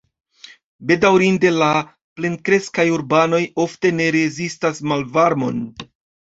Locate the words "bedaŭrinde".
0.91-1.51